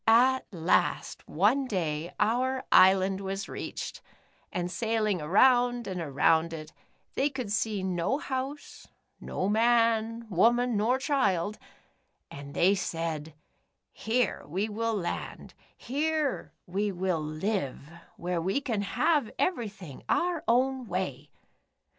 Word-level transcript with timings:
At 0.07 0.47
last, 0.51 1.27
one 1.27 1.67
day 1.67 2.11
our 2.19 2.65
island 2.71 3.21
was 3.21 3.47
reached, 3.47 4.01
and 4.51 4.71
sailing 4.71 5.21
around 5.21 5.85
and 5.85 6.01
around 6.01 6.53
it, 6.53 6.73
they 7.13 7.29
could 7.29 7.51
see 7.51 7.83
no 7.83 8.17
house, 8.17 8.87
no 9.19 9.47
man, 9.47 10.25
wo 10.27 10.51
man, 10.51 10.75
nor 10.75 10.97
child, 10.97 11.59
and 12.31 12.55
they 12.55 12.73
said:' 12.73 13.35
Here 13.93 14.43
we 14.47 14.67
will 14.67 14.95
land, 14.95 15.53
here 15.77 16.51
we 16.65 16.91
will 16.91 17.21
live, 17.23 17.87
where 18.17 18.41
we 18.41 18.59
can 18.59 18.81
have 18.81 19.29
everything 19.37 20.01
our 20.09 20.43
own 20.47 20.87
way.' 20.87 21.29